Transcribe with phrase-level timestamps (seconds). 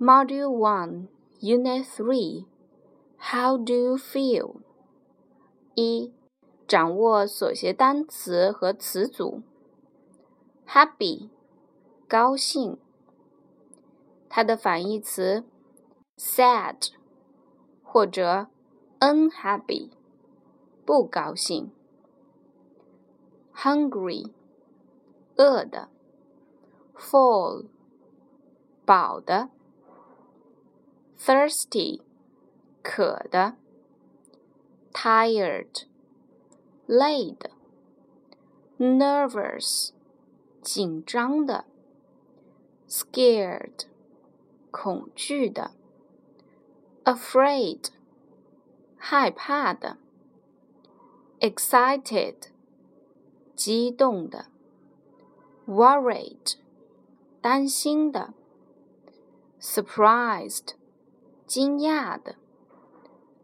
[0.00, 1.08] Module One,
[1.40, 2.46] Unit Three.
[3.18, 4.56] How do you feel?
[5.74, 6.12] 一、
[6.66, 9.42] 掌握所学单词和词组。
[10.66, 11.30] Happy，
[12.06, 12.78] 高兴。
[14.28, 15.44] 它的反义词
[16.18, 16.90] sad
[17.82, 18.48] 或者
[19.00, 19.90] unhappy，
[20.84, 21.70] 不高兴。
[23.54, 24.30] Hungry，
[25.36, 25.88] 饿的。
[26.94, 27.66] Full，
[28.84, 29.48] 饱的。
[31.20, 32.02] Thirsty，
[32.82, 33.56] 渴的。
[34.92, 35.84] Tired，
[36.86, 37.50] 累的。
[38.78, 39.90] Nervous，
[40.62, 41.64] 紧张的。
[42.88, 43.86] Scared，
[44.70, 45.72] 恐惧的。
[47.04, 47.88] Afraid，
[48.96, 49.98] 害怕的。
[51.40, 52.50] Excited，
[53.54, 54.46] 激动的。
[55.66, 56.56] Worried，
[57.40, 58.34] 担心的。
[59.60, 60.74] Surprised，
[61.50, 62.36] 惊讶的。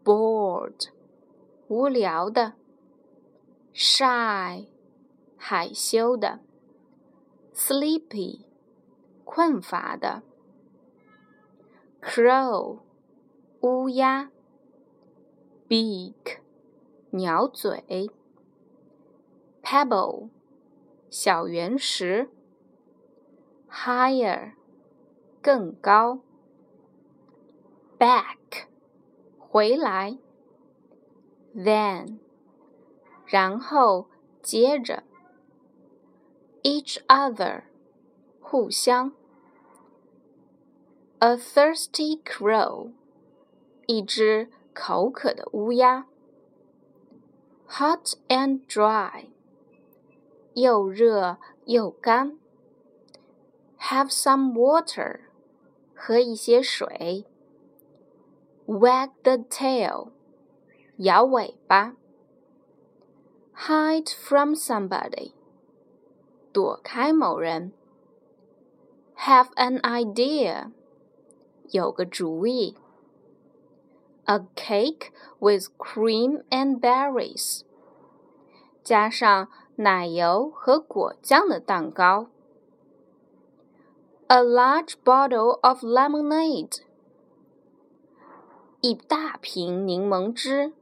[0.03, 0.89] Bored，
[1.67, 2.53] 无聊的。
[3.73, 4.67] Shy，
[5.37, 6.39] 害羞的。
[7.53, 8.41] Sleepy，
[9.23, 10.23] 困乏的。
[12.01, 12.79] Crow，
[13.61, 14.29] 乌鸦。
[15.69, 16.39] Beak，
[17.11, 18.11] 鸟嘴。
[19.63, 20.29] Pebble，
[21.09, 22.29] 小圆石。
[23.71, 24.53] Higher，
[25.41, 26.19] 更高。
[27.97, 28.67] Back，
[29.37, 30.17] 回来。
[31.55, 32.17] Then，
[33.25, 34.07] 然后
[34.41, 35.03] 接着。
[36.63, 37.63] Each other，
[38.39, 39.13] 互相。
[41.19, 42.91] A thirsty crow，
[43.85, 46.07] 一只口渴的乌鸦。
[47.67, 49.27] Hot and dry，
[50.53, 52.37] 又热又干。
[53.79, 55.21] Have some water，
[55.95, 57.25] 喝一些水。
[58.67, 60.11] Wag the tail，
[60.97, 61.95] 摇尾巴。
[63.55, 65.33] Hide from somebody，
[66.51, 67.73] 躲开某人。
[69.17, 70.71] Have an idea，
[71.69, 72.75] 有个主意。
[74.25, 77.61] A cake with cream and berries，
[78.81, 82.27] 加上奶油和果酱的蛋糕。
[84.27, 86.81] A large bottle of lemonade，
[88.81, 90.73] 一大瓶柠檬汁。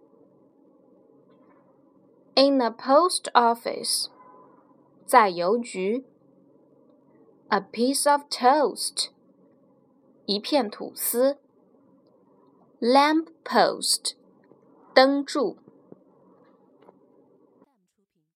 [2.35, 4.07] In a post office，
[5.05, 6.05] 在邮局。
[7.49, 9.09] A piece of toast，
[10.25, 11.37] 一片吐司。
[12.79, 14.13] Lamp post，
[14.93, 15.57] 灯柱。